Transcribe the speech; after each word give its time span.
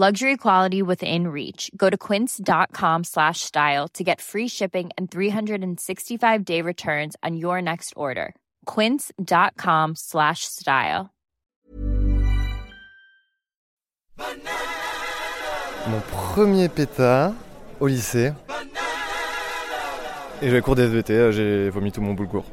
Luxury 0.00 0.36
quality 0.36 0.80
within 0.80 1.26
reach. 1.26 1.72
Go 1.76 1.90
to 1.90 1.96
quince.com 1.96 3.02
slash 3.02 3.40
style 3.40 3.88
to 3.94 4.04
get 4.04 4.20
free 4.20 4.46
shipping 4.46 4.90
and 4.96 5.10
365 5.10 6.44
day 6.44 6.62
returns 6.62 7.16
on 7.24 7.36
your 7.36 7.60
next 7.60 7.94
order. 7.96 8.36
Quince.com 8.64 9.96
slash 9.96 10.44
style. 10.44 11.10
Mon 15.88 16.00
premier 16.12 16.68
pétard 16.68 17.32
au 17.80 17.88
lycée. 17.88 18.32
Et 20.42 20.48
j'ai 20.48 20.60
cours 20.60 20.76
des 20.76 20.84
SVT, 20.84 21.10
euh, 21.10 21.32
j'ai 21.32 21.70
vomi 21.70 21.90
tout 21.90 22.02
mon 22.02 22.14
boulgour. 22.14 22.44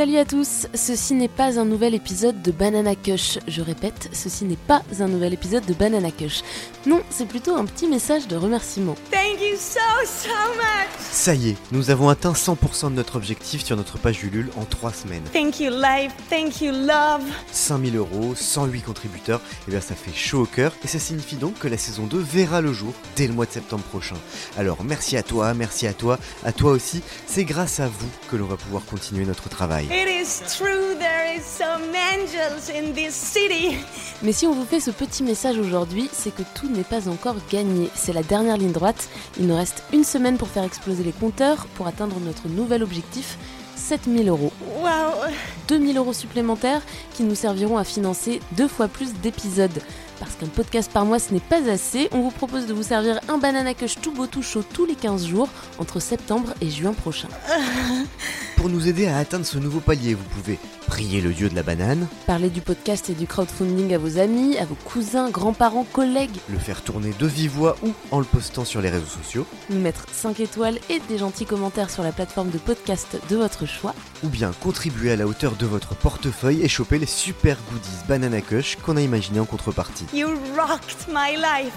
Salut 0.00 0.16
à 0.16 0.24
tous, 0.24 0.66
ceci 0.72 1.12
n'est 1.12 1.28
pas 1.28 1.60
un 1.60 1.66
nouvel 1.66 1.94
épisode 1.94 2.40
de 2.40 2.52
Banana 2.52 2.94
Kush. 2.94 3.38
Je 3.46 3.60
répète, 3.60 4.08
ceci 4.14 4.46
n'est 4.46 4.56
pas 4.56 4.80
un 4.98 5.08
nouvel 5.08 5.34
épisode 5.34 5.66
de 5.66 5.74
Banana 5.74 6.10
Kush. 6.10 6.40
Non, 6.86 7.02
c'est 7.10 7.28
plutôt 7.28 7.54
un 7.54 7.66
petit 7.66 7.86
message 7.86 8.26
de 8.26 8.34
remerciement. 8.34 8.94
Thank 9.10 9.42
you 9.42 9.58
so, 9.58 9.78
so 10.06 10.30
much. 10.56 10.88
Ça 11.10 11.34
y 11.34 11.50
est, 11.50 11.56
nous 11.70 11.90
avons 11.90 12.08
atteint 12.08 12.32
100% 12.32 12.92
de 12.92 12.94
notre 12.94 13.16
objectif 13.16 13.62
sur 13.62 13.76
notre 13.76 13.98
page 13.98 14.24
Ulule 14.24 14.48
en 14.56 14.64
3 14.64 14.90
semaines. 14.94 15.22
Thank 15.34 15.60
you, 15.60 15.70
life. 15.70 16.12
Thank 16.30 16.62
you, 16.62 16.72
love. 16.72 17.20
5000 17.52 17.94
euros, 17.96 18.34
108 18.34 18.80
contributeurs, 18.80 19.42
et 19.68 19.70
bien 19.70 19.82
ça 19.82 19.94
fait 19.94 20.16
chaud 20.16 20.44
au 20.44 20.46
cœur, 20.46 20.72
et 20.82 20.88
ça 20.88 20.98
signifie 20.98 21.36
donc 21.36 21.58
que 21.58 21.68
la 21.68 21.76
saison 21.76 22.06
2 22.06 22.18
verra 22.18 22.62
le 22.62 22.72
jour 22.72 22.94
dès 23.16 23.26
le 23.26 23.34
mois 23.34 23.44
de 23.44 23.52
septembre 23.52 23.84
prochain. 23.84 24.16
Alors 24.56 24.82
merci 24.82 25.18
à 25.18 25.22
toi, 25.22 25.52
merci 25.52 25.86
à 25.86 25.92
toi, 25.92 26.18
à 26.42 26.52
toi 26.52 26.70
aussi, 26.70 27.02
c'est 27.26 27.44
grâce 27.44 27.80
à 27.80 27.88
vous 27.88 28.08
que 28.30 28.36
l'on 28.36 28.46
va 28.46 28.56
pouvoir 28.56 28.86
continuer 28.86 29.26
notre 29.26 29.50
travail. 29.50 29.89
It 29.92 30.06
is 30.06 30.40
true, 30.56 30.94
there 31.00 31.36
is 31.36 31.42
some 31.42 31.82
angels 32.14 32.70
in 32.70 32.92
this 32.94 33.12
city. 33.12 33.76
Mais 34.22 34.30
si 34.30 34.46
on 34.46 34.52
vous 34.52 34.64
fait 34.64 34.78
ce 34.78 34.92
petit 34.92 35.24
message 35.24 35.58
aujourd'hui, 35.58 36.08
c'est 36.12 36.32
que 36.32 36.44
tout 36.54 36.68
n'est 36.68 36.84
pas 36.84 37.08
encore 37.08 37.34
gagné. 37.50 37.90
C'est 37.96 38.12
la 38.12 38.22
dernière 38.22 38.56
ligne 38.56 38.70
droite. 38.70 39.08
Il 39.36 39.48
nous 39.48 39.56
reste 39.56 39.82
une 39.92 40.04
semaine 40.04 40.38
pour 40.38 40.46
faire 40.46 40.62
exploser 40.62 41.02
les 41.02 41.10
compteurs, 41.10 41.66
pour 41.74 41.88
atteindre 41.88 42.20
notre 42.20 42.46
nouvel 42.46 42.84
objectif. 42.84 43.36
7000 43.74 44.28
euros. 44.28 44.52
Wow. 44.80 45.28
2000 45.66 45.96
euros 45.96 46.12
supplémentaires 46.12 46.82
qui 47.14 47.24
nous 47.24 47.34
serviront 47.34 47.76
à 47.76 47.82
financer 47.82 48.38
deux 48.52 48.68
fois 48.68 48.86
plus 48.86 49.12
d'épisodes. 49.14 49.82
Parce 50.20 50.36
qu'un 50.36 50.46
podcast 50.46 50.92
par 50.92 51.04
mois 51.04 51.18
ce 51.18 51.34
n'est 51.34 51.40
pas 51.40 51.68
assez, 51.68 52.08
on 52.12 52.20
vous 52.20 52.30
propose 52.30 52.66
de 52.66 52.74
vous 52.74 52.84
servir 52.84 53.18
un 53.28 53.38
banana 53.38 53.74
cush 53.74 53.96
tout 54.00 54.12
beau 54.12 54.28
tout 54.28 54.42
chaud 54.42 54.62
tous 54.62 54.86
les 54.86 54.94
15 54.94 55.26
jours 55.26 55.48
entre 55.80 55.98
septembre 55.98 56.54
et 56.60 56.70
juin 56.70 56.92
prochain. 56.92 57.28
Pour 58.60 58.68
nous 58.68 58.88
aider 58.88 59.06
à 59.06 59.16
atteindre 59.16 59.46
ce 59.46 59.56
nouveau 59.56 59.80
palier, 59.80 60.12
vous 60.12 60.22
pouvez 60.38 60.58
prier 60.86 61.22
le 61.22 61.32
dieu 61.32 61.48
de 61.48 61.54
la 61.54 61.62
banane, 61.62 62.06
Parlez 62.26 62.50
du 62.50 62.60
podcast 62.60 63.08
et 63.08 63.14
du 63.14 63.26
crowdfunding 63.26 63.94
à 63.94 63.96
vos 63.96 64.18
amis, 64.18 64.58
à 64.58 64.66
vos 64.66 64.74
cousins, 64.74 65.30
grands-parents, 65.30 65.86
collègues, 65.90 66.36
le 66.50 66.58
faire 66.58 66.82
tourner 66.82 67.14
de 67.18 67.26
vive 67.26 67.52
voix 67.52 67.76
ou 67.82 67.94
en 68.10 68.18
le 68.18 68.26
postant 68.26 68.66
sur 68.66 68.82
les 68.82 68.90
réseaux 68.90 69.06
sociaux, 69.06 69.46
nous 69.70 69.80
mettre 69.80 70.04
5 70.12 70.40
étoiles 70.40 70.78
et 70.90 71.00
des 71.08 71.16
gentils 71.16 71.46
commentaires 71.46 71.88
sur 71.88 72.02
la 72.02 72.12
plateforme 72.12 72.50
de 72.50 72.58
podcast 72.58 73.18
de 73.30 73.36
votre 73.36 73.64
choix. 73.64 73.94
ou 74.22 74.28
bien 74.28 74.52
contribuer 74.60 75.12
à 75.12 75.16
la 75.16 75.26
hauteur 75.26 75.56
de 75.56 75.64
votre 75.64 75.94
portefeuille 75.94 76.60
et 76.62 76.68
choper 76.68 76.98
les 76.98 77.06
super 77.06 77.56
goodies 77.72 78.04
Banana 78.08 78.42
Kush 78.42 78.76
qu'on 78.76 78.98
a 78.98 79.00
imaginé 79.00 79.40
en 79.40 79.46
contrepartie. 79.46 80.04
You 80.12 80.28
rocked 80.54 81.08
my 81.08 81.34
life. 81.34 81.72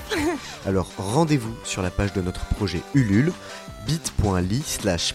Alors 0.66 0.90
rendez-vous 0.98 1.56
sur 1.64 1.82
la 1.82 1.92
page 1.92 2.12
de 2.12 2.20
notre 2.20 2.44
projet 2.48 2.82
Ulule, 2.94 3.32
bit.ly 3.88 4.62
slash 4.66 5.14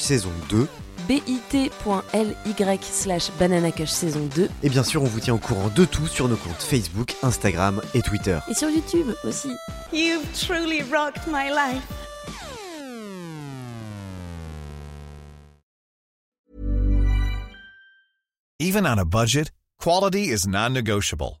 saison 0.00 0.30
2, 0.48 0.66
bit.ly 1.08 2.78
slash 2.82 3.30
bananacush 3.38 3.88
saison 3.88 4.28
2 4.36 4.48
et 4.62 4.68
bien 4.68 4.84
sûr 4.84 5.02
on 5.02 5.06
vous 5.06 5.20
tient 5.20 5.34
au 5.34 5.38
courant 5.38 5.68
de 5.74 5.84
tout 5.84 6.06
sur 6.06 6.28
nos 6.28 6.36
comptes 6.36 6.62
Facebook, 6.62 7.14
Instagram 7.22 7.80
et 7.94 8.02
Twitter. 8.02 8.38
et 8.48 8.54
sur 8.54 8.68
YouTube 8.70 9.08
aussi. 9.24 9.48
You've 9.92 10.22
truly 10.38 10.82
rocked 10.82 11.26
my 11.26 11.48
life. 11.48 11.82
Even 18.60 18.86
on 18.86 18.98
a 18.98 19.04
budget, 19.04 19.50
quality 19.78 20.30
is 20.30 20.46
non-negotiable. 20.46 21.40